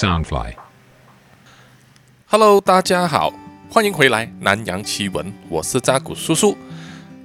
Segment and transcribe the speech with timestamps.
[0.00, 0.54] Soundfly。
[2.26, 3.34] Hello，大家好，
[3.68, 6.56] 欢迎回来南洋奇闻，我是扎古叔叔。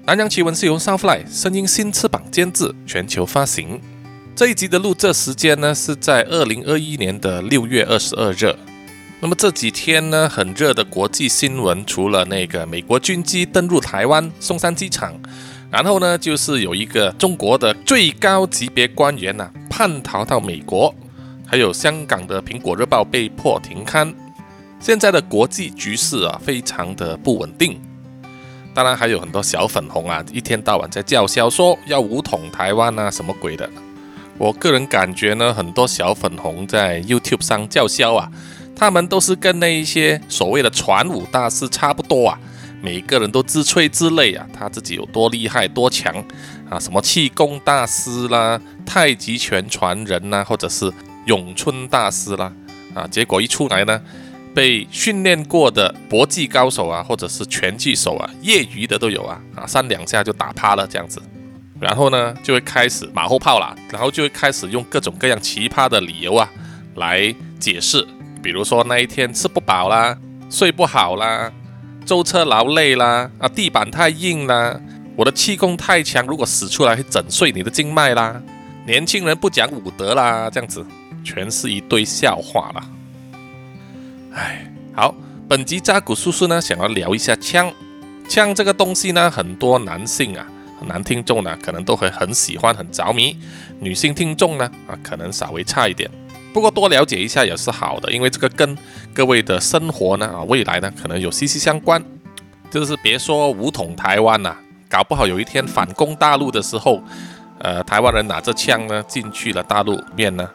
[0.04, 3.80] 南洋奇闻是由 Soundfly 声音新翅膀监制，全球发行。
[4.36, 8.54] 这一集的录制时间呢是在二零二一年的六月二十二日。
[9.22, 15.14] 那么这几天呢，很热的国际新闻，除了那个美国军机登陆台湾松山机场，
[15.72, 20.94] 然后呢，就是有一个中国的最高级别官员呐、叛逃到美国，
[21.56, 24.14] 还有香港的《苹果日报》被迫停刊。
[24.78, 27.80] 现在的国际局势啊，非常的不稳定。
[28.74, 33.70] 当然还有很多小粉红啊，一天到晚在叫嚣说要武统台湾啊，什么鬼的。
[34.38, 38.30] 我个人感觉呢，很多小粉红在 YouTube 上叫嚣啊，
[38.76, 42.38] 他们都是跟那一些所谓的传武大师差不多啊，
[42.82, 46.14] 每个人都自吹自擂啊，他自己有多厉害多强
[46.70, 50.92] 啊，什么气功大师啦、太极拳传人呐、或者是
[51.26, 52.52] 咏春大师啦，
[52.94, 54.02] 啊，结果一出来呢。
[54.56, 61.22] 被训练过的搏击高手啊，或者是拳击手啊，业余的都有啊，啊，三两下就打趴了这样子，
[61.78, 66.50] 然后呢就会开始马后炮啦，然后就会开始用各种各样奇葩的理由啊
[66.96, 68.08] 来解释，
[68.42, 70.18] 比如说那一天吃不饱啦，
[70.50, 71.52] 睡不好啦，
[72.06, 74.80] 舟车劳累啦，啊，地板太硬啦，
[75.18, 78.42] 我的气功太强，如果使出来会整碎你的经脉啦，
[78.88, 80.86] 年轻人不讲武德啦，这样子。
[81.26, 82.90] 全是一堆笑话啦。
[84.36, 85.14] 哎，好，
[85.50, 87.70] 本集扎古叔叔呢想要聊一下枪。
[88.30, 90.46] 枪这个东西呢，很多男性啊、
[90.88, 93.36] 男听众呢，可能都会很喜欢、很着迷；
[93.80, 96.10] 女性听众呢，啊，可能稍微差一点。
[96.54, 98.78] 不过多了解一下也是好的，因为这个跟
[99.14, 102.02] 各位的生活呢，啊，未来呢，可能有息息相关。
[102.72, 104.56] 就是别说武统台湾呐、
[104.90, 107.02] 搞不好有一天反攻大陆的时候，
[107.60, 110.50] 呃，台湾人拿着枪呢进去了大陆面呢。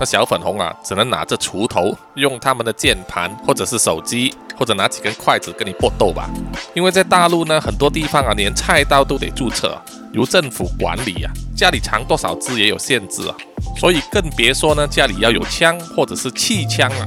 [0.00, 6.30] 那小粉红啊，只能拿着锄头，用他们的键盘或者是手机，或者拿几根筷子跟你搏斗吧。
[6.72, 9.78] 因为在大陆呢，很多地方啊，连菜刀都得注册，
[10.14, 13.36] 由政府管理啊，家里藏多少支也有限制啊。
[13.76, 17.06] 所以更别说呢，家里要有枪或者是气枪啊。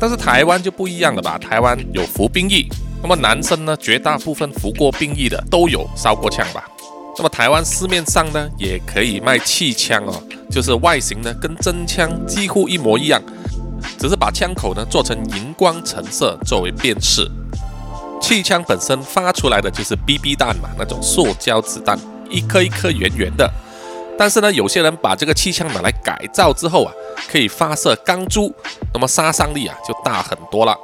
[0.00, 1.38] 但是台湾就不一样了吧？
[1.38, 2.68] 台湾有服兵役，
[3.00, 6.68] 那么男生呢，绝大部分服过兵役的都有烧过枪吧？
[7.16, 13.20] 那么台湾市面上呢，也可以卖气枪哦，就是外形呢跟真枪几乎一模一样，
[13.98, 17.30] 只是把枪口呢做成荧光橙色作为辨识。
[18.22, 21.98] 气枪本身发出来的就是 BB 弹嘛，那种塑胶子弹，
[22.30, 23.50] 一颗一颗圆圆的。
[24.18, 26.92] 但是呢，有些人把这个气枪拿来改造之后啊，
[27.30, 28.54] 可以发射钢珠，
[28.92, 30.76] 那么杀伤力啊就大很多了。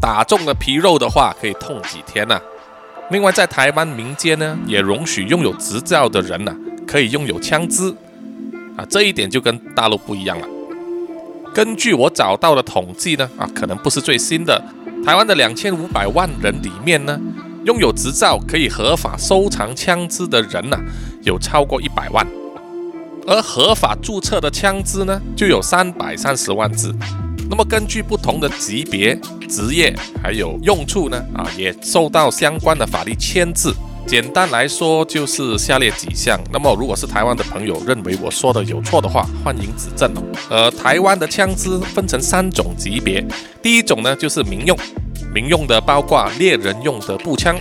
[0.00, 2.40] 打中了皮肉的话，可以痛几天呐、
[3.14, 6.52] 另外，在台湾民间呢，也容许拥有执照的人呢、
[6.84, 7.94] 可以拥有枪支
[8.76, 10.48] 啊，这一点就跟大陆不一样了。
[11.54, 14.60] 根据我找到的统计呢，啊，可能不是最新的，
[15.06, 17.16] 台湾的两千五百万人里面呢，
[17.64, 20.76] 拥有执照可以合法收藏枪支的人呐、
[21.22, 22.26] 有超过一百万，
[23.28, 26.92] 而合法注册的枪支呢，就有三百三十万支。
[27.48, 29.14] 那么根据不同的级别、
[29.48, 33.72] 职业还有用处呢，啊，也受到相关的法律牵制。
[34.06, 36.38] 简单来说就是下列几项。
[36.52, 40.22] 那么如果是台湾的朋友认为我说的有错的话，欢迎指正哦。
[40.50, 43.24] 呃，台湾的枪支分成三种级别，
[43.62, 44.76] 第一种呢就是民用，
[45.34, 47.54] 民用的包括猎人用的步枪；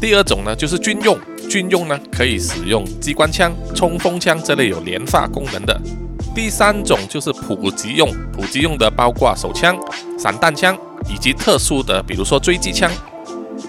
[0.00, 5.80] 第二种呢就是军用，军用呢可以使用机关枪、冲锋枪这类有连发功能的。
[6.34, 9.78] 第三种就是普及用，普及用的包括手枪、
[10.18, 10.76] 散弹枪
[11.08, 12.90] 以及特殊的，比如说追击枪。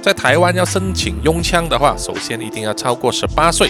[0.02, 3.70] 在台湾要申请拥枪的话，首先一定要超过十八岁，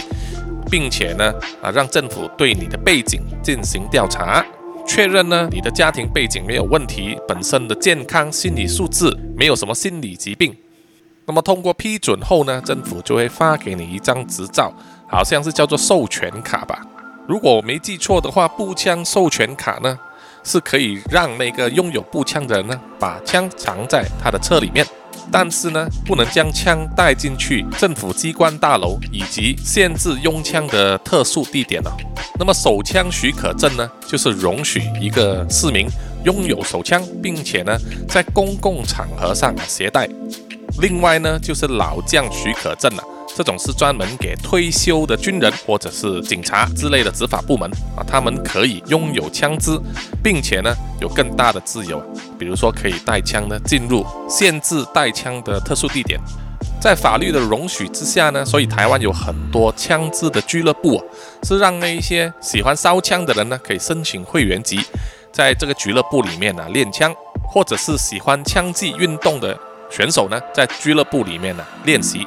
[0.70, 4.44] 并且呢，啊，让政府对你的背景进行调查，
[4.86, 10.54] 确认呢你的家庭背景没有问题，本身的健康心理素质没有什么心理疾病。
[11.26, 14.72] 那么通过批准后呢，政府就会发给你一张执照，
[15.08, 16.78] 好像是叫做授权卡吧。
[17.26, 19.98] 如果我没记错的话，步枪授权卡呢
[20.42, 24.86] 是可以让那个拥有步枪的人呢把枪藏在他的车里面，
[25.32, 31.90] 但是呢不能将枪带进去政府机关大楼以及限制拥枪的特殊地点哦。
[32.38, 35.88] 那么手枪许可证呢，就是容许一个市民
[36.24, 37.74] 拥有手枪，并且呢
[38.06, 40.06] 在公共场合上携带。
[40.78, 43.04] 另外呢就是老将许可证啊。
[43.36, 49.76] 这种是专门给退休的军人或者是警察之类的执法部门啊，他们可以拥有枪支，
[50.22, 52.00] 并且呢有更大的自由，
[52.38, 56.20] 比如说可以带枪呢进入限制带枪的特殊地点。
[56.80, 61.04] 在法律的容许之下呢，所以台湾有很多枪支的俱乐部、啊，
[61.42, 64.80] 是让那一些喜欢烧枪的人呢可以申请会员级。
[65.32, 67.12] 在这个俱乐部里面呢练枪，
[67.42, 69.58] 或者是喜欢枪击运动的
[69.96, 72.26] 选手呢，在俱乐部里面呢练习。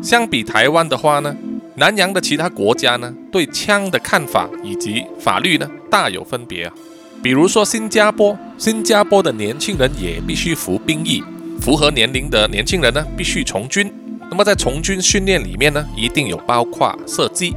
[0.00, 1.34] 相比台湾的话呢，
[1.74, 6.72] 南洋的其他国家呢，对枪的看法以及法律呢大有分别啊。
[7.20, 11.24] 比如说新加坡，新加坡的年轻人也必须服兵役，
[11.60, 13.92] 符合年龄的年轻人呢必须从军。
[14.30, 17.52] 那么在从军训练里面呢，一定有包括射击。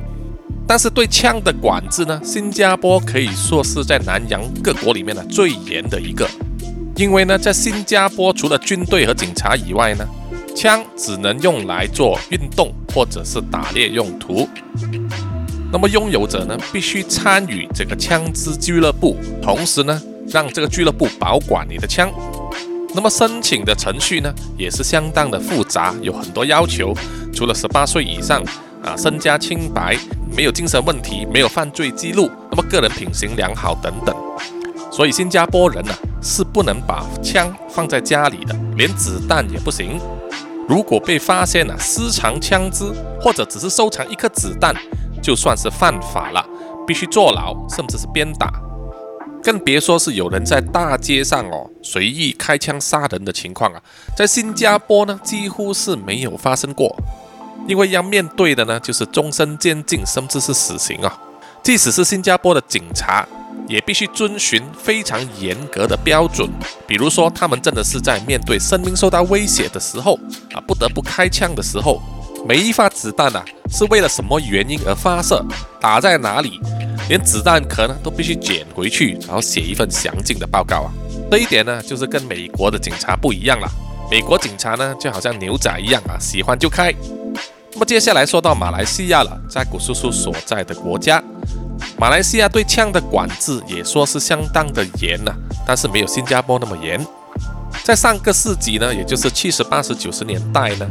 [0.67, 6.27] 但是对枪的管制呢，新加坡可以说是在南洋各国里面呢最严的一个。
[7.01, 10.05] 因为呢，在新加坡除了军队和警察以外呢，
[10.55, 14.47] 枪只能用来做运动或者是打猎用途。
[15.71, 22.07] 那么拥有者呢，必须参与这个枪支俱乐部，同时呢，让这个俱乐部保管你的枪。
[22.93, 26.93] 那么申请的程序呢，也是相当的复杂，有很多要求。
[27.33, 28.43] 除了十八岁以上
[28.83, 29.97] 啊，身家清白。
[30.37, 34.15] 没有精神问题，没有犯罪记录，那么个人品行良好等等，
[34.91, 39.99] 所以新加坡人呢是不能把枪放在家里的，连子弹也不行。
[40.67, 42.85] 如果被发现了私藏枪支，
[43.19, 44.75] 或者只是收藏一颗子弹，
[45.21, 46.45] 就算是犯法了，
[46.87, 48.51] 必须坐牢，甚至是鞭打。
[49.43, 53.81] 更别说是有人在大街上哦随意开枪杀人的情况啊，
[54.15, 56.95] 在新加坡呢几乎是没有发生过。
[57.67, 61.15] 因为要面对的呢，就是终身监禁，甚至是死刑啊！
[61.61, 63.27] 即使是新加坡的警察，
[63.67, 66.49] 也必须遵循非常严格的标准。
[66.87, 70.19] 比如说，他们真的是在面对生命受到威胁的时候
[70.53, 72.01] 啊，不得不开枪的时候，
[72.47, 75.45] 每一发子弹啊，是为了什么原因而发射，
[75.79, 76.59] 打在哪里，
[77.07, 80.91] 连子弹壳呢都必须捡回去，然后写一份详尽的报告啊！
[81.29, 83.67] 这一点呢，就是跟美国的警察不一样了。
[84.09, 86.93] 美国警察呢，就好像牛仔一样啊，喜欢就开。
[87.73, 91.23] 那么接下来说到马来西亚了，在古叔叔所在的国家，
[91.97, 95.31] 马来西亚对枪的管制也说是相当的严呐，
[95.65, 96.99] 但是没有新加坡那么严。
[97.83, 100.85] 在上个世纪呢，也就是七十八十九十年代呢，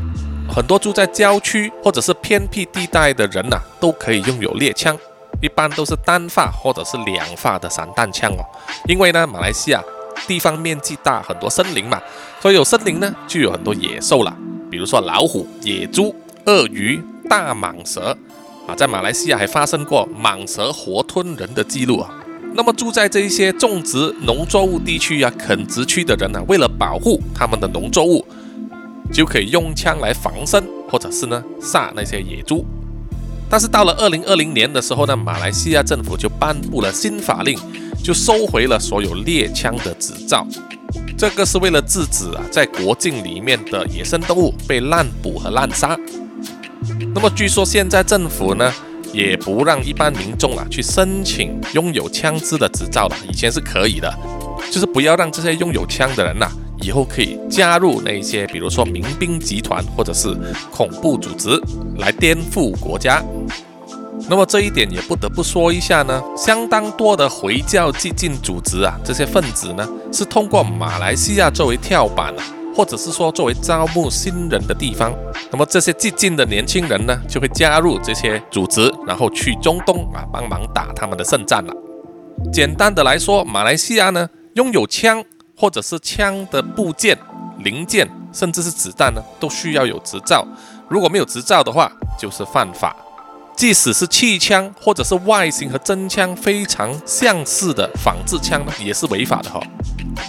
[0.48, 4.96] 很多住在郊区或者是偏僻地带的人呐，都可以拥有猎枪，
[5.42, 8.42] 一般都是单发或者是两发的散弹枪哦。
[8.86, 9.84] 因为呢，马来西亚
[10.26, 12.00] 地方面积大，很多森林嘛，
[12.40, 14.34] 所以有森林呢，就有很多野兽了，
[14.70, 16.16] 比如说老虎、野猪。
[16.46, 18.16] 鳄鱼、大蟒蛇
[18.66, 22.10] 啊，在马来西亚还发生过蟒蛇活吞人的记录啊。
[22.54, 28.26] 那么住在这一些种植农作物地区啊、垦殖区的人呢，为了保护他们的农作物，
[29.12, 32.64] 就可以用枪来防身，或者是呢杀那些野猪。
[33.48, 37.58] 但是到了二零二零年的时候呢，马来西亚政府就颁布了新法令，
[38.02, 40.46] 就收回了所有猎枪的执照。
[41.16, 45.96] 这个是为了制止啊，在国境里面的野生动物被滥捕和滥杀。
[47.12, 48.72] 那么据说现在政府呢，
[49.12, 53.16] 也不让一般民众啊去申请拥有枪支的执照了。
[53.28, 54.12] 以前是可以的，
[54.70, 56.48] 就是不要让这些拥有枪的人呐，
[56.80, 60.34] 以后可以加入那些，比如说民兵集团或者是
[60.70, 61.60] 恐怖组织
[61.98, 63.22] 来颠覆国家。
[64.28, 72.32] 那么这一点也不得不说一下呢，相当多的回教激进组织啊，这些分子呢，是通过马来西亚作为跳板。
[72.74, 75.12] 或者是说作为招募新人的地方，
[75.50, 81.74] 那么这些激进的年轻人呢，就会加入这些组织，然后去中东啊帮忙打他们的胜战了。
[82.52, 85.22] 简单的来说，马来西亚呢拥有枪
[85.56, 87.18] 或者是枪的部件、
[87.58, 90.46] 零件，甚至是子弹呢，都需要有执照。
[90.88, 92.96] 如果没有执照的话，就是犯法。
[93.60, 99.60] 即使是气枪或者是外形和真枪非常相似的仿制枪呢，也是违法的哈。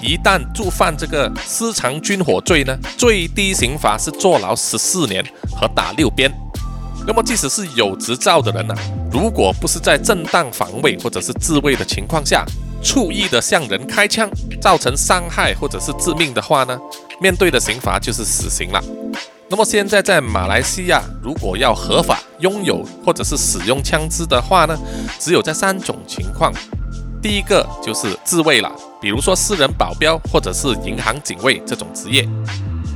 [0.02, 5.24] 一旦触犯这个私藏军火罪呢，最低刑罚是坐牢十四年
[5.58, 6.30] 和打六鞭。
[7.08, 8.76] 那么，即使是有执照的人呢，
[9.10, 12.44] 如果不是在正当防卫或者是自卫的情况下，
[12.84, 14.30] 蓄意的向人开枪，
[14.62, 16.78] 造成伤害或者是致命的话呢，
[17.22, 18.84] 面对的刑罚就是死刑了。
[19.52, 24.80] 那么现在在马来西亚，如果要合法拥有或者是使用枪支的话呢，
[25.20, 26.54] 只有在三种情况。
[27.22, 32.26] 第一个就是自卫了，比如说私人保镖或者是银行警卫这种职业。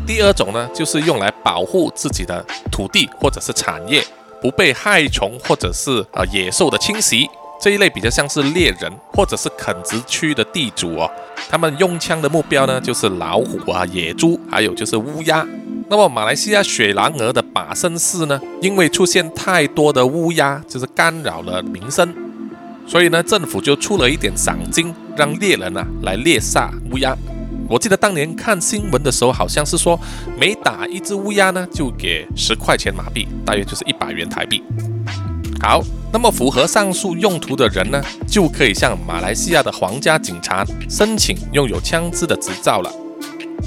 [0.08, 4.02] 第二种呢，就是用来保护自己的土地或者是产业
[4.42, 7.30] 不被害虫或者是呃野兽的侵袭。
[7.60, 11.12] 这一类比较像是猎人或者是垦殖区的地主哦，
[11.50, 15.46] 他们用枪的目标呢就是老虎啊、野猪，还有就是乌鸦。
[15.88, 22.12] 那么马来西亚雪兰莪的把生市呢，因为出现太多的乌鸦，就是干扰了民生。
[22.88, 27.16] 所以呢，政府就出了一点赏金，让猎人啊来猎杀乌鸦。
[27.68, 30.00] 我记得当年看新闻的时候，好像是说
[30.40, 34.64] 每打一只乌鸦呢，就给十块钱马币，大约就是一百元台币。
[35.62, 42.92] 好，那么符合上述用途的人呢，就可以向马来西亚的皇家警察申请拥有枪支的执照了。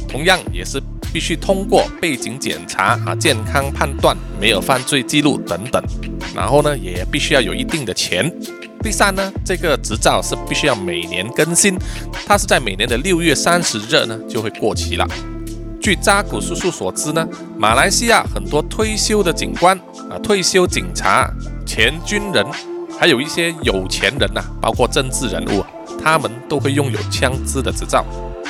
[0.08, 0.80] 同样也是
[1.12, 5.82] 必须通过背景检查啊、健康判断、没有犯罪记录等等，
[6.34, 8.32] 然后呢，也必须要有一定的钱。
[8.82, 11.76] 第三呢，这个执照是必须要每年更新，
[12.26, 15.06] 它是在每年的六月三十日呢就会过期了。
[15.80, 19.76] 据扎古叔叔所知呢，马来西亚很多退休的警官
[20.08, 21.28] 啊、退休警察、
[21.66, 22.46] 前军人，
[22.98, 25.64] 还有一些有钱人呐，包括政治人物，
[26.02, 28.04] 他们都会拥有枪支的执照。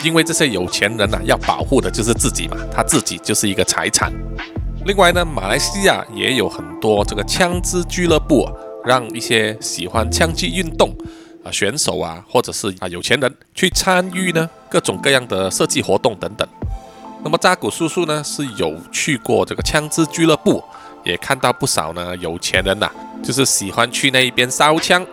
[0.05, 4.13] 因为这些有钱人呐，要保护的就是自己嘛，他自己就是一个财产。
[4.87, 8.53] 另外呢，马来西亚也有很多这个枪支俱乐部啊，
[8.85, 10.97] 让一些喜欢枪击运动
[11.45, 16.49] 啊选手啊，或者是啊有钱人去参与呢各种各样的设计活动等等。
[17.25, 20.63] 那么扎古叔叔呢是有去过这个枪支俱乐部，
[21.05, 22.89] 也看到不少呢有钱人呐，
[23.23, 25.05] 就是喜欢去那一边烧枪。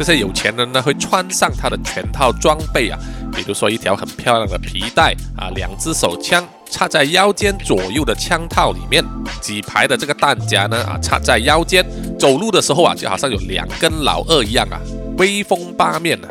[0.00, 2.98] 这些有钱人呢会穿上他的全套装备啊。
[3.34, 9.04] 比如说一条很漂亮的皮带啊，两只手枪插在腰间左右的枪套里面，
[9.42, 11.84] 几排的这个弹夹呢啊插在腰间，
[12.18, 14.80] 走路的时候啊就好像有两根老二一样啊，
[15.18, 16.26] 威风八面的。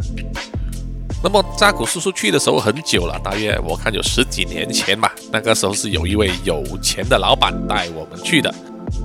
[1.23, 8.51] 那么扎古叔叔去的时候很久了，大约我看有十几年前吧，那个时候是有一位有钱的老板带我们去的。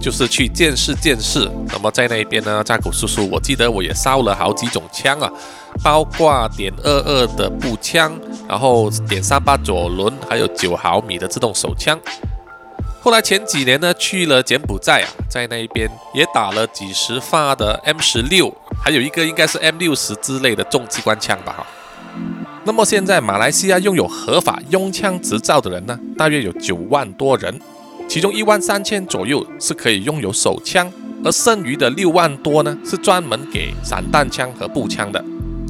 [0.00, 1.50] 就是去见识见识。
[1.72, 5.30] 那么在那边呢，扎古叔叔，我记得我也烧了好几种枪啊，
[5.82, 8.12] 包括点二二的步枪，
[8.48, 11.98] 然后点三八左轮，还有九毫米的自动手枪。
[13.00, 18.50] 后来前几年呢，去了柬埔寨啊，在那边也打了几十发的 M 十六，
[18.82, 21.66] 还有一个应该是 M 六十之类的重机关枪吧哈。
[22.64, 27.60] 那么现在马来西亚拥有合法拥枪执照的人呢，大约有九万多人。
[28.08, 30.90] 其中一万三千左右是可以拥有手枪，
[31.24, 35.22] 而剩余的六万多呢是专门给散弹枪和步枪的。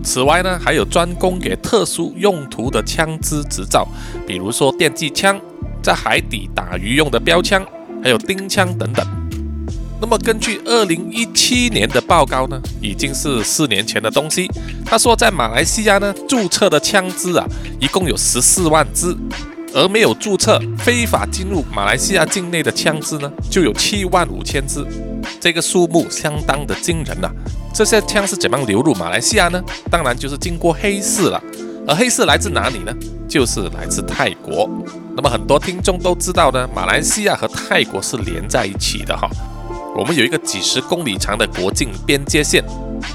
[0.02, 3.88] 此外呢，还有专供给特殊用途的枪支执照，
[4.26, 5.40] 比如说电击枪、
[5.82, 7.64] 在海底打鱼用的标枪，
[8.02, 9.06] 还有钉枪等等。
[9.98, 14.46] 那么根据二零一七年的报告呢，已经是四年前的东西。
[14.84, 17.46] 他说，在马来西亚呢，注册的枪支啊，
[17.80, 19.16] 一共有十四万支。
[19.74, 24.86] 而没有注册、非法进入马来西亚境内的枪支呢，就有七万五千支，
[25.40, 27.28] 这个数目相当的惊人呐。
[27.74, 29.60] 这些枪是怎样流入马来西亚呢？
[29.90, 31.42] 当然就是经过黑市了。
[31.86, 32.94] 而黑市来自哪里呢？
[33.28, 34.70] 就是来自泰国。
[35.16, 39.28] 那么很多听众都知道呢，马来西亚和泰国是连在一起的哈。
[39.96, 42.64] 我们有一个几十公里长的国境边界线。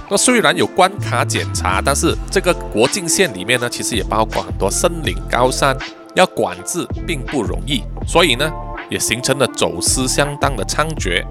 [0.10, 5.76] 那虽然有关卡检查，但是这个国境线里面呢，其实也包括很多森林、高山。
[6.16, 8.52] 要管制并不容易，所以呢，
[8.90, 11.24] 也形成了走私相当的猖獗。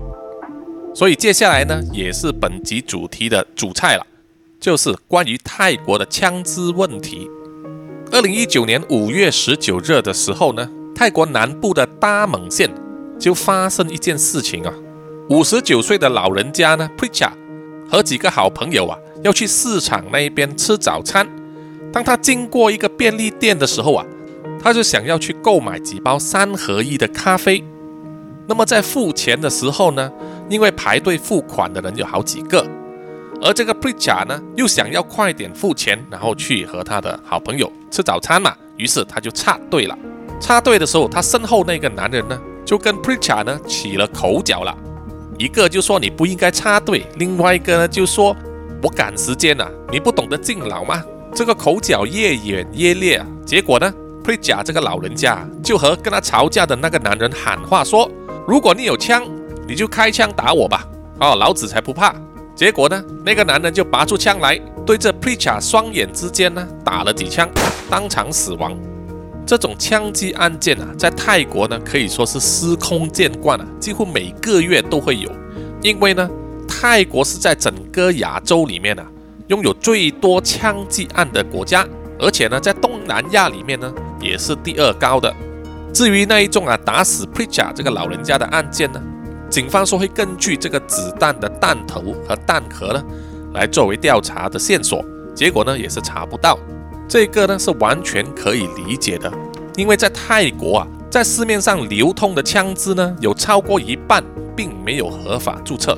[0.94, 4.06] 所以接下来呢，也是本集主题的主菜了，
[4.60, 7.28] 就是关于泰国的枪支问题。
[8.12, 12.70] 二零一九年五月十九日的时候呢，泰国南部的大蒙县
[13.18, 14.72] 就发生一件事情啊，
[15.28, 17.30] 五十九岁的老人家呢，Pricha
[17.90, 21.28] 和几个好朋友啊，要去市场那边吃早餐。
[21.92, 24.06] 当他经过一个便利店的时候啊。
[24.60, 27.64] 他就想要去购买几包三合一的咖啡。
[28.46, 30.10] 那么在付钱的时候呢，
[30.48, 32.66] 因为排队付款的人有好几个，
[33.42, 39.96] 而这个 Pricha 呢又想要快点付钱，然后去和他的好朋友吃早餐嘛，于是他就插队了。
[40.40, 44.76] 插队的时候，他身后那个男人呢就跟 Pricha 呢起了口角了，
[45.38, 48.34] 一个就说你不应该插队，另外一个呢就说
[48.82, 51.02] 我赶时间啊，你不懂得敬老吗？
[51.34, 53.92] 这个口角越演越烈啊，结果呢？
[54.28, 58.06] 会假这个老人家就和跟他吵架的那个男人喊话说
[58.46, 59.24] ：“如果你有枪，
[59.66, 60.86] 你就开枪打我吧！
[61.18, 62.14] 哦，老子才不怕！”
[62.54, 67.48] 结果呢，那个男人就拔出枪来，对着 Pricha 双眼之间呢打了几枪，
[67.88, 68.78] 当场死亡。
[69.46, 75.32] 这种枪击案件啊，在泰国呢可以说是司空见惯了，几乎每个月都会有。
[75.80, 76.28] 因为呢，
[76.68, 79.02] 泰国是在整个亚洲里面呢
[79.46, 83.90] 拥有最多枪击案的国家，而且呢，在东南亚里面呢。
[84.20, 85.34] 也是第二高的。
[85.92, 89.00] 至于那一宗啊打死 Pricha 这个老人家的案件呢，
[89.48, 93.02] 警方说会根据这个子弹的弹头和弹壳呢，
[93.54, 95.04] 来作为调查的线索。
[95.34, 96.58] 结果呢也是查不到。
[97.08, 99.32] 这个呢是完全可以理解的，
[99.76, 104.22] 因为在泰国啊，在市面上流通的枪支呢，有超过一半
[104.54, 105.96] 并没有合法注册。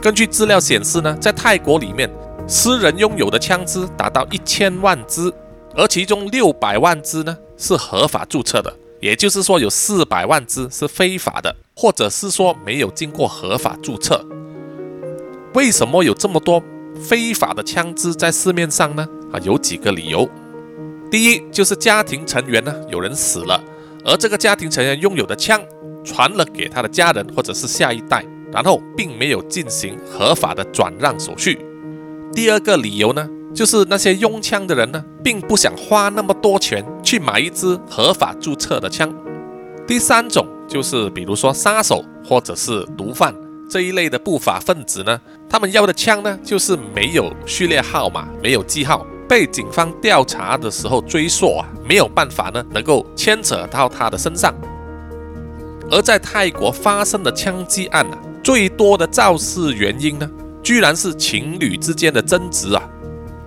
[0.00, 2.08] 根据资料显示呢，在泰国里面，
[2.46, 5.32] 私人拥有的枪支达到一千万支，
[5.74, 7.36] 而其中六百万支呢。
[7.56, 14.24] 是合法注册的，也就是说有四百万支是非法的，或者是说没有经过合法注册。
[15.54, 16.62] 为什么有这么多
[17.00, 19.06] 非法的枪支在市面上呢？
[19.32, 20.28] 啊，有几个理由。
[21.10, 23.62] 第一，就是家庭成员呢有人死了，
[24.04, 25.60] 而这个家庭成员拥有的枪
[26.04, 31.58] 传了给他的家人或者是下一代，然后并没有进行合法的转让手续。
[32.32, 39.14] 第二个理由呢，就是那些拥枪的人呢，并不想花那么多钱去买一支合法注册的枪。
[39.86, 43.32] 第三种就是，比如说杀手或者是毒贩
[43.70, 54.52] 这一类的不法分子呢，他们要的枪呢，就是没有序列号码、没有记号，被警方调查的时候追溯啊，没有办法呢，能够牵扯到他的身上。
[55.90, 60.28] 而在泰国发生的枪击案呢，最多的肇事原因呢？
[60.62, 62.82] 居然是情侣之间的争执啊！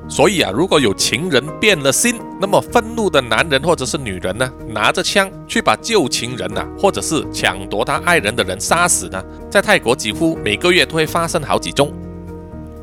[0.09, 11.91] 所以啊，如果有情人变了心，那么愤怒的男人或者是女人呢，拿着枪去把旧情人呐，或者是抢夺他爱人的人杀死呢，在泰国几乎每个月都会发生好几宗。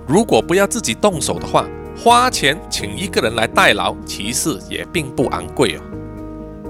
[0.06, 1.66] 如果不要自己动手的话，
[1.96, 5.80] 花钱请一个人来代劳，其实也并不昂贵哦。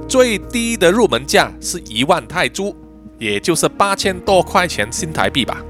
[0.06, 2.72] 最低的入门价是一万泰铢，
[3.18, 5.60] 也就是八千多块钱新台币吧。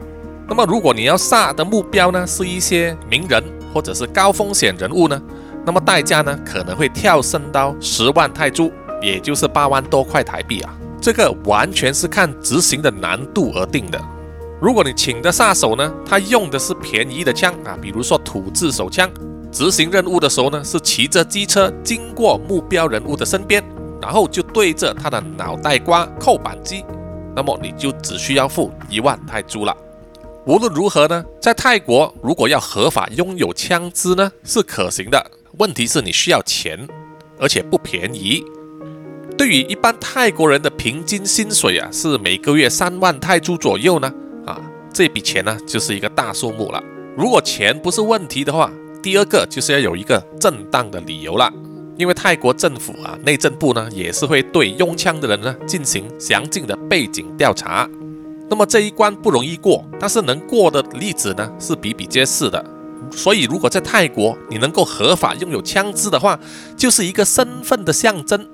[0.47, 3.43] 那么，如果你要杀的目标呢，是一些名人
[3.75, 5.21] 或者是高风险人物呢，
[5.66, 8.71] 那么代价呢可能会跳升到十万泰铢，
[9.02, 10.73] 也就是八万多块台币啊。
[11.00, 14.00] 这个完全是看执行的难度而定的。
[14.61, 19.11] 如果你请的杀手呢，他用的是便宜的枪啊，比如说土制手枪，
[19.52, 23.62] 执行任务的时候呢，是骑着机车经过目标人物的身边，
[24.00, 26.85] 然后就对着他的脑袋瓜扣扳机，
[27.37, 29.76] 那么你就只需要付一万泰铢了。
[30.47, 35.31] 无论如何呢，在泰国如果要合法拥有枪支呢，是可行的。
[35.57, 36.87] 问题是你需要钱，
[37.39, 38.45] 而且不便宜。
[39.39, 44.13] 对于一般泰国人的平均薪水啊，是每个月三万泰铢左右呢，
[44.45, 44.61] 啊，
[44.93, 46.83] 这笔钱呢就是一个大数目了。
[47.17, 48.71] 如果钱不是问题的话，
[49.03, 51.51] 第二个就是要有一个正当的理由了。
[51.97, 57.89] 因为泰国政府啊，内政部呢也是会对拥枪的人呢进行详尽的背景调查。
[58.54, 62.64] 那么这一关不容易过，但是能过的例子呢是比比皆是的。
[63.10, 66.38] 所以如果在泰国你能够合法拥有枪支的话，
[66.76, 68.49] 就是一个身份的象征。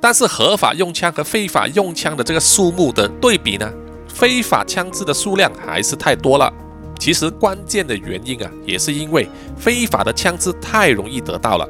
[0.00, 3.70] 但是合法用枪和非法用枪的这个数目的对比呢，
[4.08, 6.50] 非法枪支的数量还是太多了。
[6.98, 11.68] 其实关键的原因啊，也是因为非法的枪支太容易得到了。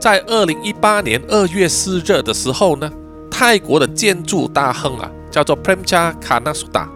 [0.00, 2.90] 在二零一八年二月四日的时候呢，
[3.30, 5.10] 泰国的建筑大亨啊。
[5.36, 6.88] 叫做 Premcha Kanasuda，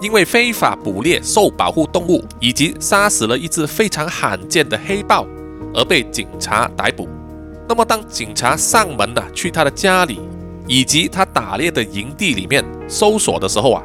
[0.00, 5.26] 因为非法捕猎受保护动物以及杀死了一只非常罕见的黑豹
[5.74, 7.08] 而被警察逮捕。
[7.68, 10.20] 那么，当警察上门呢，去他的家里
[10.68, 13.82] 以及他打猎的营地里面搜索的时候啊，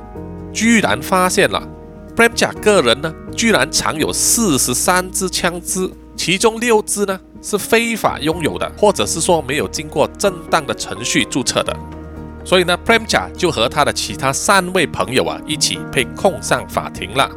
[0.54, 1.68] 居然发现了
[2.16, 11.76] Premcha 个人呢，居然藏有四十三支枪支，其中六支呢是非法拥有的，或者是说没有经过正当的程序注册的。
[12.50, 17.30] 所以呢，Premcha 就和他的其他三位朋友啊一起被控上法庭了。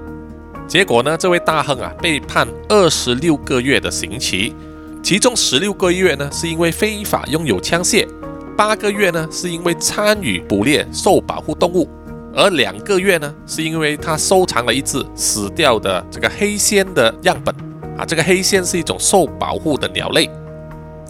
[0.66, 4.54] 结果呢，这位大亨啊被判二十六个月的刑期，
[5.02, 8.08] 其中十六个月呢是因为非法拥有枪械，
[8.56, 11.86] 八个月呢是因为参与捕猎受保护动物，
[12.34, 17.54] 而两个月呢是因为他收藏了一只死掉的这个黑仙的样本
[17.98, 18.06] 啊。
[18.06, 20.30] 这个黑仙是一种受保护的鸟类。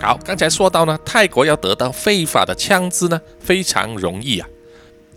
[0.03, 4.49] 好，刚才说到呢，泰国要得到非法的枪支呢，非常容易啊，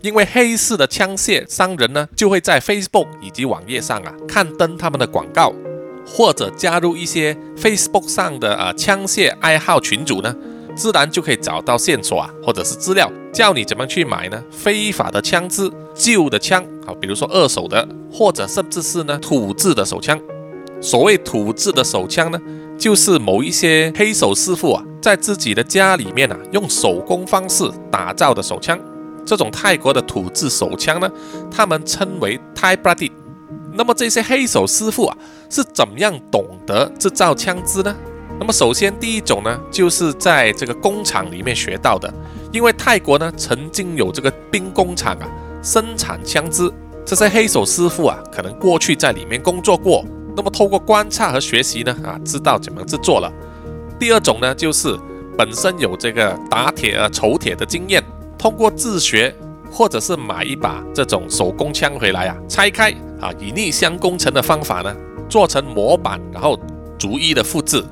[0.00, 5.52] 因为黑市的枪械商人呢，就会在 Facebook 以及网页上啊刊登他们的广告，
[6.06, 10.32] 或者加入一些 Facebook 上的啊枪械爱好群组呢，
[10.76, 20.16] 自然就可以找到线索啊，或者是资料，教你怎么去买呢非法的枪支、旧的枪，好，比如说二手的，或者甚至是呢土制的手枪。
[20.80, 22.40] 所谓土制的手枪呢？
[22.78, 28.78] 就是某一些黑手师傅啊，在自己的家里面啊，用手工方式打造的手枪。
[29.24, 31.10] 这种泰国的土制手枪呢，
[31.50, 33.10] 他们称为 Thai Brady。
[33.72, 35.16] 那么这些黑手师傅啊，
[35.50, 37.94] 是怎么样懂得制造枪支呢？
[38.38, 42.12] 那么首先第一种呢，就是在这个工厂里面学到的。
[42.52, 45.28] 因为泰国呢，曾经有这个兵工厂啊，
[45.62, 46.70] 生产枪支。
[47.04, 50.04] 这些黑手师傅啊，可能过去在里面工作过。
[50.36, 53.32] 那么通过观察和学习呢，啊，知道怎么制作了。
[53.98, 54.94] 第二种呢，就是
[55.38, 58.04] 本身有这个打铁啊、筹铁的经验，
[58.38, 59.34] 通过自学
[59.72, 64.94] 或者是买一把这种手工枪回来啊，拆开啊，以逆向工程的方法呢，
[65.26, 66.58] 做成模板，然后
[66.98, 67.82] 逐一的复制。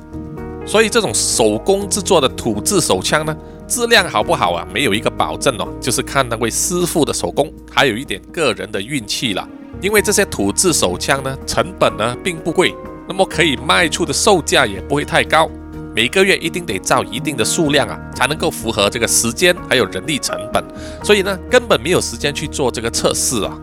[0.67, 3.35] 所以这种手工制作的土制手枪呢，
[3.67, 9.49] 质量好不好啊，没有一个保证哦，就是看那位师傅的手工，还有一点个人的运气了。
[9.85, 12.75] 因为这些土制手枪呢，成本呢并不贵，
[13.07, 15.47] 那么可以卖出的售价也不会太高。
[15.95, 20.65] 每个月一定得造一定的数量啊，才能够符合这个时间还有人力成本，
[21.03, 23.55] 所以呢，根本没有时间去做这个测试啊。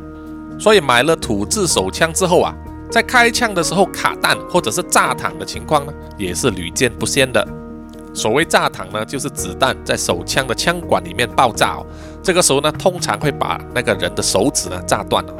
[0.60, 2.54] 所以买了土制手枪之后啊，
[2.92, 7.44] 在开枪的时候卡弹或者是炸膛的情况呢，也是屡见不鲜的。
[8.14, 11.86] 所谓炸膛呢，就是子弹在手枪的枪管里面爆炸哦，
[12.22, 15.34] 这个时候呢，通常会把那个人的手指呢炸断了。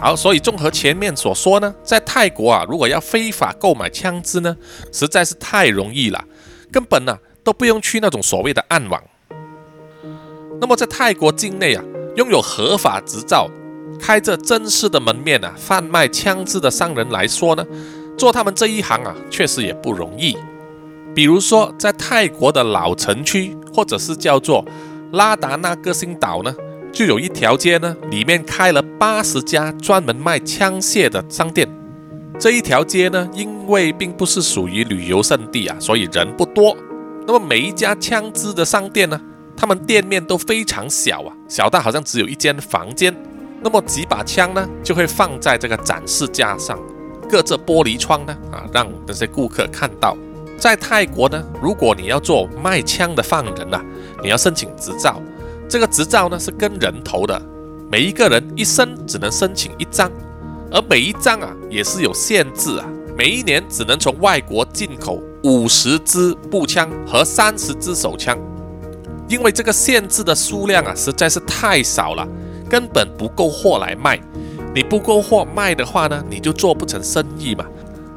[0.00, 4.56] 好，所以综合前面所说呢，在泰国啊，如果要非法购买枪支呢，
[4.90, 6.24] 实在是太容易了，
[6.72, 9.02] 根本呢都不用去那种所谓的暗网。
[10.58, 11.84] 那么在泰国境内啊，
[12.16, 13.50] 拥有合法执照、
[14.00, 17.62] 开着正式的门面啊，贩卖枪支的商人来说呢，
[18.16, 20.34] 做他们这一行啊，确实也不容易。
[21.14, 24.64] 比如说，在泰国的老城区，或者是叫做
[25.12, 26.54] 拉达那个星岛呢。
[26.92, 31.68] 就有一条街呢，里面开了八十家专门卖枪械的商店。
[32.38, 36.76] 这一条街呢，因为并不是属于旅游胜地啊，所以人不多。
[37.26, 39.20] 那么每一家枪支的商店呢，
[39.56, 43.14] 他们店面都非常小啊，小到好像只有一间房间。
[43.62, 46.78] 那么几把枪呢，就会放在这个展示架上，
[47.28, 50.16] 隔着玻璃窗呢，啊，让那些顾客看到。
[50.58, 53.80] 在泰国呢，如果你要做卖枪的犯人呐，
[54.22, 55.20] 你要申请执照。
[55.70, 57.40] 这个执照呢是跟人头的，
[57.88, 60.10] 每一个人一生只能申请一张，
[60.72, 62.84] 而每一张啊也是有限制啊，
[63.16, 68.36] 每一年只能从外国进口五十支步枪和三十支手枪，
[69.28, 72.26] 因为这个限制的数量啊实在是太少了，
[72.68, 74.20] 根本不够货来卖。
[74.74, 77.64] 你不够货卖的话呢，你就做不成生意嘛。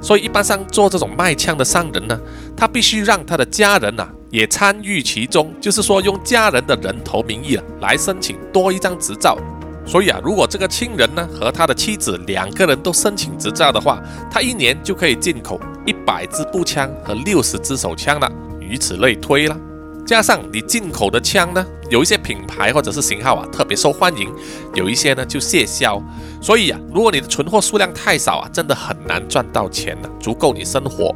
[0.01, 2.19] 所以一般上做这种卖枪的商人呢，
[2.57, 4.09] 他必须让他的家人呐。
[4.33, 9.37] 也参与其中，就是说用家人的人头名义啊来申请多一张执照。
[9.85, 18.27] 所以啊，如果这个亲人呢和他的妻子两个人都申请执照的话，他一年就可以进口一百支步枪和六十支手枪了，
[18.59, 19.55] 以此类推了。
[20.03, 24.33] 加上你进口的枪呢，有一些品牌或者是型号啊特别受欢迎，
[24.73, 26.01] 有一些呢就谢销。
[26.41, 31.15] 所以啊，如果你的存货数量太少啊，真的很难赚到钱呢，足够你生活。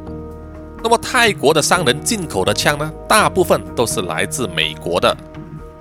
[0.82, 5.16] 那么泰国的商人进口的枪呢，大部分都是来自美国的。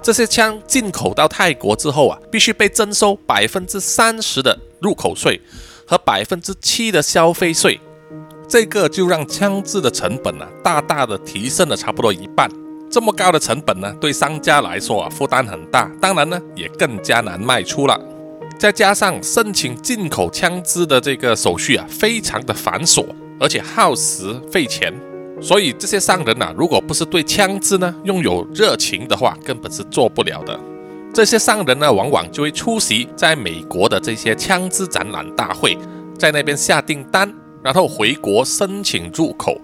[0.01, 5.41] 这些枪进口到泰国之后啊，必须被征收百分之三十的入口税
[5.85, 7.79] 和百分之七的消费税，
[8.47, 12.49] 这个就让枪支的成本呢，大大的提升了差不多一半。
[12.89, 17.99] 这么高的成本呢，对商家来说啊，负担很大，当然呢，也更加难卖出了。
[18.57, 23.05] 再加上申请进口枪支的这个手续啊，非常的繁琐。
[23.39, 24.93] 而且耗时费钱，
[25.41, 30.59] 所以这些商人呐，如果不是对枪支呢拥有热情的话，根本是做不了的。
[31.13, 35.77] 这些商人呢，往往就会出席在美国的这些枪支展览大会，
[36.17, 39.59] 在那边下订单，然后回国申请入口。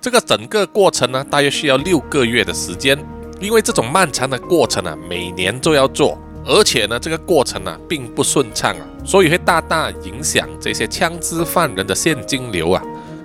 [0.00, 2.98] 这个整个过程呢，大约需要六个月的时间。
[3.40, 12.80] 因为这种漫长的过程啊，每年都要做，而且呢，这个过程呢并不顺畅啊，所以会大大影响这些枪支犯人的现金流啊。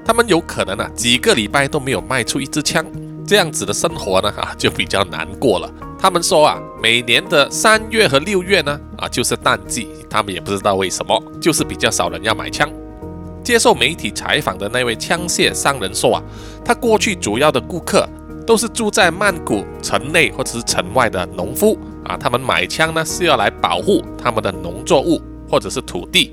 [0.07, 2.85] 他们有可能啊，几个礼拜都没有卖出一支枪，
[3.27, 5.69] 这样子的生活呢，啊，就比较难过了。
[5.99, 12.69] 他们说啊，每年的三月和六月呢，啊，就是淡季，他们也不知道为什么，就是比较少人要买枪。
[13.43, 16.23] 接受媒体采访的那位枪械商人说啊，
[16.63, 18.07] 他过去主要的顾客
[18.45, 26.31] 都是住在曼谷城内或者是城外的农夫啊，他们买枪呢是要来保护他们的农作物或者是土地。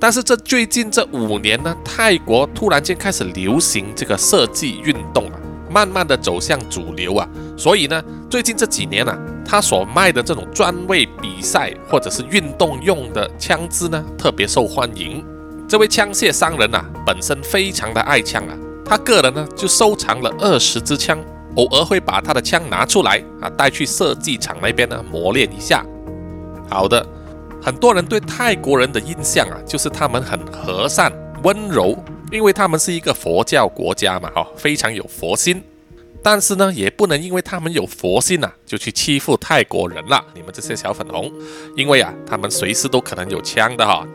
[0.00, 5.38] 但是这最近这五年呢，泰国突然间开始流行这个射击运动啊，
[5.70, 15.22] 慢慢的走向主流啊，所以呢，最近这几年呢，他所卖的这种专为比赛或者是运动用的枪支呢，特别受欢迎。
[15.68, 21.18] 这位枪械商人啊，本身非常的爱枪啊，他个人呢就收藏了二十支枪，
[21.56, 25.84] 偶尔会把他的枪拿出来啊，带去射击场那边呢磨练一下。
[26.70, 27.06] 好的。
[27.62, 31.96] 很多人对泰国人的印象啊，就是他们很和善、温柔，
[32.32, 35.62] 因为他们是一个佛教国家嘛，哈，非常有佛心。
[36.22, 40.22] 但是呢，也不能因为他们有佛心呐，就去欺负泰国人了。
[40.34, 41.32] 你们这些小粉红，
[41.76, 44.06] 因为啊，他们随时都可能有枪的哈。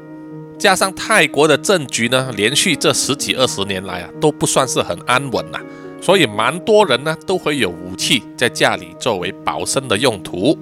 [0.57, 5.59] 加上泰国的政局呢，连续这十几二十年来啊，都不算是很安稳呐，
[5.99, 10.57] 所以蛮多人呢都会有武器在家里作为保身的用途。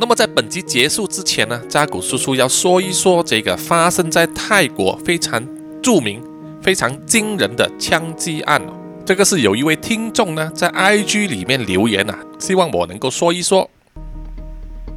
[0.00, 5.46] 那么在本集结束之前呢，扎古叔叔要说一说这个发生在泰国非常
[5.82, 6.24] 著名、
[6.62, 8.72] 非常惊人的枪击案哦。
[9.04, 13.68] 这个是有一位听众呢在 IG 里面留言啊，希望我能够说一说。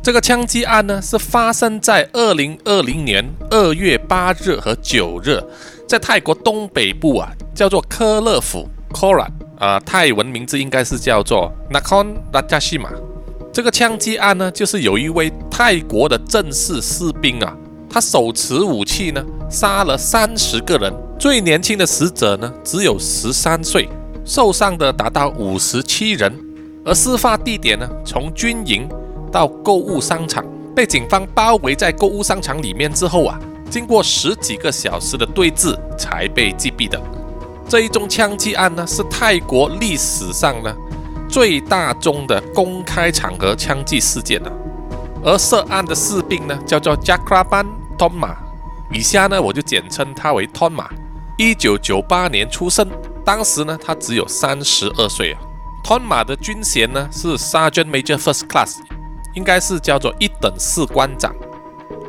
[0.01, 5.37] 这个枪击案呢，是发生在二零二零年二月八日和九日，
[5.85, 12.87] 在泰国东北部啊，叫做科勒府 （Korat） 啊，泰文名字应该是叫做 Nakhon Ratchasima。
[13.53, 17.55] 这个枪击案呢，就是有一位泰国的正式士兵啊，
[17.87, 23.87] 他手持武器呢，杀了三十个人，最年轻的死者呢，只有十三岁，
[24.25, 26.35] 受伤的达到五十七人，
[26.83, 28.89] 而事发地点呢，从军营。
[29.31, 37.01] 到购物商场，被警方包围在购物商场里面之后啊，经过十几个小时的对峙，才被击毙的。
[37.67, 40.71] 这一宗枪击案呢，是泰国历史上呢
[41.33, 44.51] 最大宗的公开场合枪击事件了。
[45.25, 47.65] 而涉案的士兵呢，叫做 Jakraban
[47.97, 48.35] Thoma，
[48.91, 50.85] 以下呢我就简称他为 Thoma。
[51.39, 52.87] 一九九八年出生，
[53.25, 55.39] 当时呢他只有三十二岁啊。
[55.83, 58.75] Thoma 的军衔呢是 Sergeant Major First Class。
[59.33, 61.33] 应该是叫做一等士官长，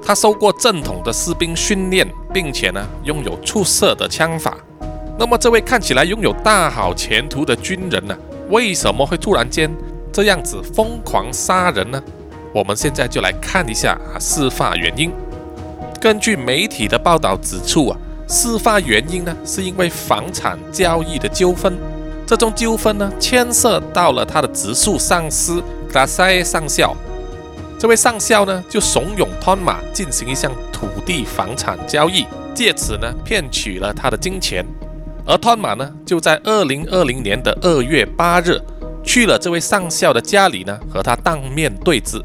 [0.05, 4.55] 他受过正统的士兵训练，并且呢拥有出色的枪法。
[5.19, 8.15] 那么这位看起来拥有大好前途的军人呢，
[8.51, 9.71] 为什么会突然间
[10.13, 12.03] 这样子疯狂杀人呢？
[12.53, 15.11] 我们现在就来看一下啊事发原因。
[16.01, 21.77] 根据媒体的报道指出啊，事发原因呢是因为房产交易的纠纷。
[22.27, 26.95] 这种纠纷呢牵涉到了他的直属上司格塞上校。
[27.79, 34.65] 这位上校呢，就怂恿托马进行一项土地房产交易，借此呢骗取了他的金钱。
[35.27, 38.61] 而托马呢，就在二零二零年的二月八日
[39.03, 42.23] 去了这位上校的家里呢，和他当面对质。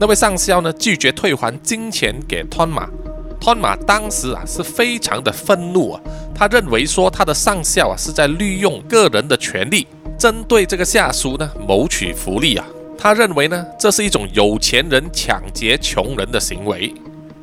[0.00, 2.88] 那位上校呢，拒绝退还金钱给托马。
[3.40, 6.00] 托马当时啊，是非常的愤怒啊，
[6.34, 9.86] 他认为说他的上校啊是在利用个人的权利，
[10.18, 12.66] 针对这个下属呢谋取福利啊。
[12.96, 16.92] 他认为呢，这是一种有钱人抢劫穷人的行为，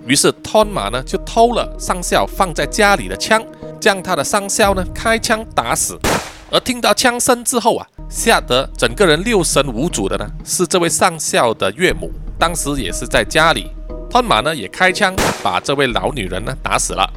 [0.06, 3.44] 于是汤马呢就偷了上校放在家里的枪，
[3.80, 5.98] 将他的上校呢开枪打死。
[6.52, 13.72] 而听到枪声之后啊，吓得整个人六神无主的呢是这位上校的岳母，当时也是在家里。
[14.10, 15.14] 汤马呢也开枪
[15.44, 17.10] 把这位老女人呢打死了。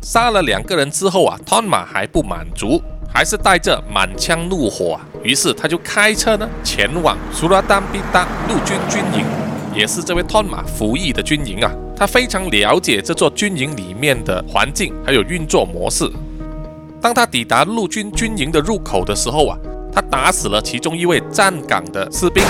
[0.00, 2.80] 杀了两个人之后啊，汤马还不满足。
[3.12, 9.26] 还是带着满腔怒火啊，于是他就开车呢前往苏拉丹比达陆军军营，
[9.80, 11.72] 也是这位托马服役的军营啊。
[11.96, 16.06] 他非常了解这座军营里面的环境还有运作模式。
[17.00, 19.58] 当他抵达陆军军营的入口的时候啊，
[19.90, 22.44] 他打死了其中一位站岗的士兵，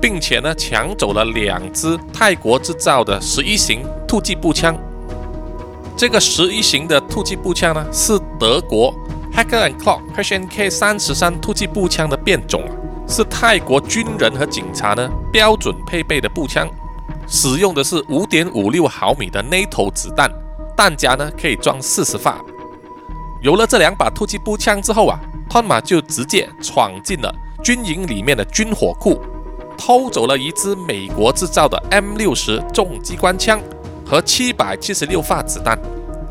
[0.00, 4.76] 并且呢抢走了两支泰国制造的十一型突击步枪。
[5.96, 8.92] 这个十一型的突击步枪呢是德国。
[9.32, 12.70] Hacker and Clock HNK 三十三突击步枪的变种啊，
[13.06, 16.68] 是泰国军人和警察呢标准配备的步枪，
[17.26, 20.30] 使用的是五点五六毫米的 NATO 子弹，
[20.76, 22.42] 弹夹呢可以装四十发。
[23.42, 25.18] 有了这两把突击步枪之后啊，
[25.50, 29.20] 托马就直接闯进了军营里面的军火库，
[29.76, 33.60] 偷走了一支美国制造的 M 六十重机关枪
[34.06, 35.78] 和七百七十六发子弹。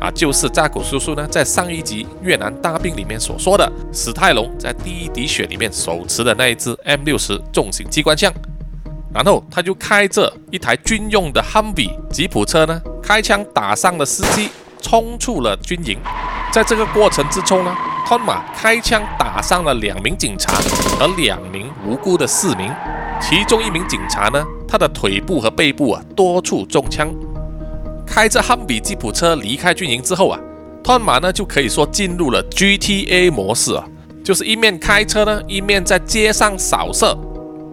[0.04, 8.30] 啊，就是扎古叔叔呢，在上一集越南大兵里面所说的史泰龙在第一滴血里面手持的那一支 M 六十重型机关枪，
[9.14, 14.50] 然后他就开着一台军用的 Humvee 吉普车呢，开枪打伤了司机，
[14.82, 15.98] 冲出了军营。
[16.52, 17.74] 在这个过程之中呢，
[18.06, 20.52] 汤马开枪打伤了两名警察
[20.98, 22.70] 和两名无辜的市民，
[23.22, 27.08] 其中一名警察呢，他的腿部和背部啊多处中枪。
[28.06, 30.38] 开着汉比吉普车离开军营之后啊，
[30.82, 33.84] 汤马呢就可以说进入了 GTA 模式啊，
[34.22, 37.16] 就是一面开车呢，一面在街上扫射。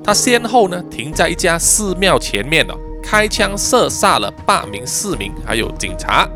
[0.04, 6.28] 他先后呢停在一家寺庙前面了，开枪射杀了八名市民还有警察，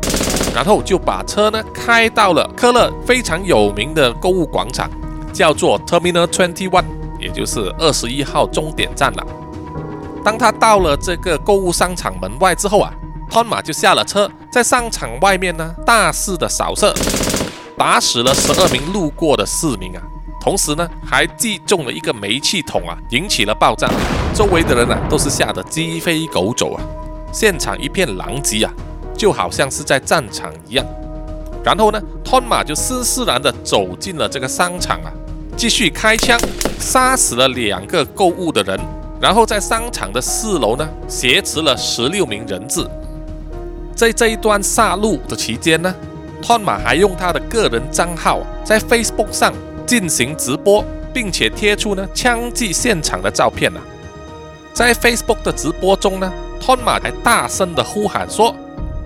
[0.54, 4.88] 然后就把车呢开到了科勒非常有名的购物广场，
[5.32, 6.84] 叫做 Terminal Twenty One，
[7.18, 9.26] 也就是二十一号终点站了。
[10.22, 12.92] 当他到了这个购物商场门外之后啊。
[13.30, 16.94] 汤马就下了车，在商场外面呢大肆的扫射，
[17.76, 20.02] 打死了十二名路过的市民啊，
[20.40, 23.90] 同时呢还击中了一个煤气桶啊，引起了爆炸，
[24.34, 26.80] 周围的人啊都是吓得鸡飞狗走啊，
[27.32, 28.72] 现场一片狼藉啊，
[29.14, 30.86] 就好像是在战场一样。
[31.62, 35.12] 然后呢，汤马就斯斯然的走进了这个商场啊，
[35.56, 36.40] 继续开枪
[36.78, 38.80] 杀死了两个购物的人，
[39.20, 42.86] 然后在商场的四楼呢挟持了十六名人质。
[43.96, 45.92] 在这一段杀戮的期间呢，
[46.42, 49.54] 托马还用他的个人账号在 Facebook 上
[49.86, 53.80] 进行直播，并且贴出呢枪击现场的照片呢。
[54.74, 56.30] 在 Facebook 的直播中呢，
[56.60, 58.54] 托马还大声的呼喊说：“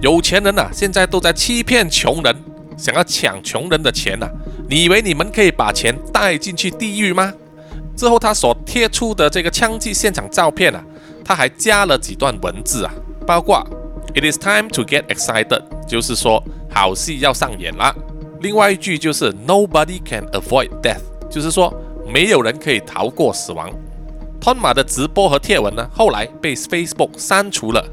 [0.03, 2.35] 有钱人呐，现在都在欺骗穷人，
[2.77, 4.29] 想要抢穷人的钱呐！
[4.69, 7.33] 你以为你们可以把钱带进去地狱吗？”
[7.97, 10.83] 之后他所贴出的这个枪击现场照片啊，
[11.25, 12.93] 他还加了几段文字啊，
[13.25, 13.65] 包括
[14.15, 17.95] “It is time to get excited”，就是说好戏要上演了。
[18.41, 21.75] 另外一句就是 “Nobody can avoid death”，就是说
[22.07, 23.71] 没有人可以逃过死亡。
[24.41, 27.85] 托马的直播和贴文呢，后来被 Facebook 删除了，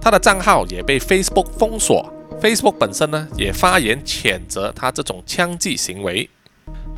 [0.00, 2.10] 他的账号也被 Facebook 封锁。
[2.40, 6.28] Facebook 本身呢，也发言谴责他这种枪击行为。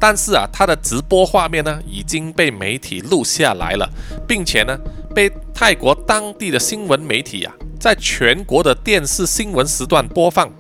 [0.03, 3.88] 但是啊，他的直播画面呢，已经被媒体录下来了，
[4.27, 4.77] 并且呢，
[5.15, 10.51] 被泰国当地的新闻媒体啊，在全国的电视新闻时段播放。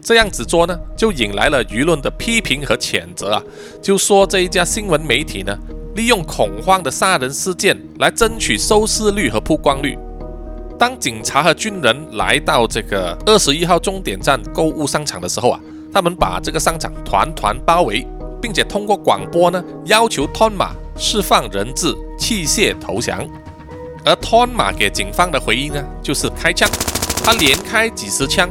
[0.00, 3.42] 这样子做呢，就引来了舆论的批评和谴责啊，
[3.82, 5.58] 就说这一家新闻媒体呢。
[5.96, 9.98] 利用恐慌的杀人事件来争取收视率和曝光率。
[10.78, 15.60] 当警察和军人来到这个二十一号终点站购物商场的时候啊，
[15.92, 18.06] 他们把这个商场团团包围，
[18.42, 23.26] 并且通过广播呢要求托马释放人质，弃械投降。
[24.04, 26.68] 而托马给警方的回应呢，就是开枪，
[27.24, 28.50] 他连开几十枪，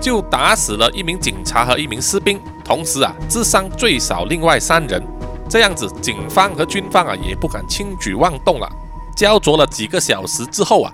[0.00, 5.02] 就打死了一名警察和一名士兵，同时啊，致伤最少另外三人。
[5.50, 8.70] 这样子，警方和军方啊也不敢轻举妄动了。
[9.16, 10.92] 焦灼了几个小时之后啊，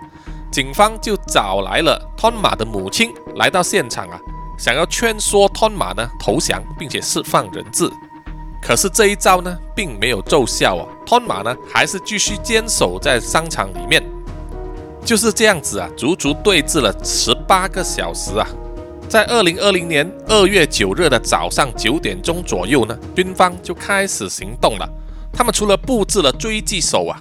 [0.51, 4.19] 警方就找来了托马的母亲来到现场啊，
[4.59, 7.89] 想要劝说托马呢投降，并且释放人质。
[8.63, 14.03] 可是这一招呢并没有奏效啊，托马呢还是继续坚守在商场里面。
[15.05, 18.47] 就是这样子啊，足足对峙了十八个小时啊。
[19.09, 24.87] 在二零二零年二月九日的早上九点钟左右呢，军方就开始行动了。
[25.33, 27.19] 他们除了布置了追击手啊，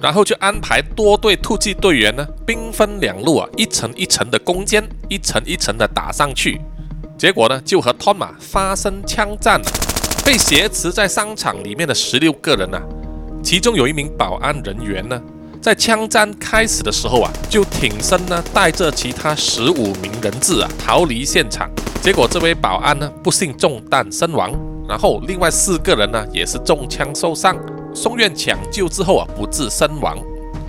[0.00, 6.58] 然后就安排多队突击队员呢，兵分两路啊，一层一层的攻坚，一层一层的打上去。
[7.18, 9.60] 结果呢，就和托马发生枪战，
[10.28, 12.78] 被挟持在商场里面的十六个人呢，
[13.42, 15.18] 其中有一名保安人员呢。
[15.58, 21.70] 在枪战开始的时候啊，就挺身呢，带着其他十五名人质啊逃离现场。
[22.02, 24.52] 结果这位保安呢不幸中弹身亡，
[24.86, 27.56] 然后另外四个人呢也是中枪受伤，
[27.94, 30.18] 送院抢救之后啊不治身亡。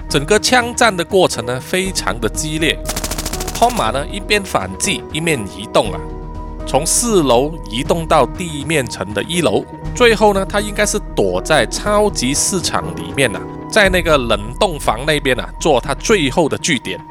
[0.10, 2.80] 整个枪战的过程呢非常的激烈，
[3.54, 6.00] 托马呢一边反击一面移动啊，
[6.70, 13.42] 从四楼移动到地面层的一楼，最后呢他应该是躲在超级市场里面啊。
[13.72, 17.04] 在那个冷冻房那边啊，做他最后的据点。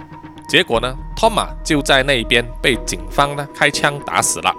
[0.48, 4.54] 结果呢，托马就在那边被警方呢开枪打死了，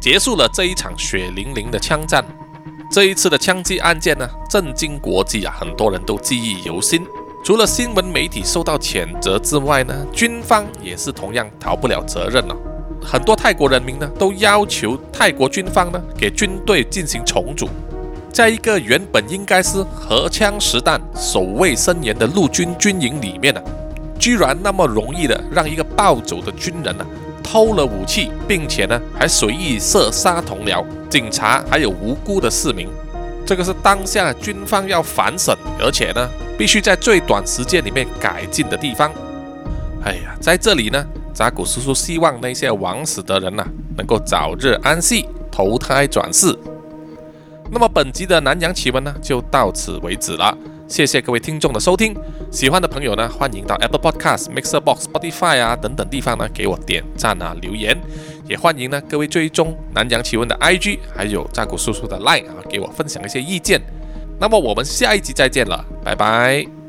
[0.00, 2.24] 结束了这一场血淋淋的枪战。
[2.90, 7.06] 这一次的枪击案件呢，震惊国际啊，很多人都记忆犹新。
[7.44, 12.56] 除了新闻媒体受到谴责之外呢，军方也是同样逃不了责任了。
[13.02, 17.68] 很多泰国人民呢，都要求泰国军方呢给军队进行重组。
[18.32, 23.60] 在一个原本应该是荷枪实弹、守卫森严的陆军军营里面呢，
[24.18, 27.04] 居然那么容易的让一个暴走的军人呢
[27.42, 32.88] 偷了武器，并且呢还随意射杀同僚、警察还有无辜的市民，
[33.44, 39.10] 这个是当下军方要反省，而且呢必须在最短时间里面改进的地方。
[40.04, 41.04] 哎呀，在这里呢，
[41.40, 43.64] 扎古叔叔希望那些枉死的人呐
[43.96, 46.54] 能够早日安息，投胎转世。
[47.72, 50.54] 那么本集的南洋奇闻呢，就到此为止了。
[50.86, 52.14] 谢谢各位听众的收听，
[52.50, 57.98] 喜欢的朋友呢，欢迎到 Apple Podcast、Mixer Box、Spotify 啊等等地方呢，给我点赞啊、留言。
[58.46, 63.80] 也欢迎呢各位追踪南洋奇闻的 IG，还有扎古叔叔的 Line 啊，给我分享一些意见。
[64.38, 66.79] 那么我们下一集再见了，拜拜。